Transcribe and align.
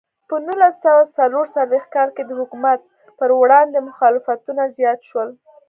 په 0.29 0.35
نولس 0.45 0.75
سوه 0.85 1.03
څلور 1.17 1.45
څلوېښت 1.55 1.89
کال 1.95 2.09
کې 2.15 2.23
د 2.25 2.31
حکومت 2.39 2.79
پر 3.19 3.29
وړاندې 3.41 3.79
مخالفتونه 3.89 4.63
زیات 4.77 4.99
شول. 5.09 5.29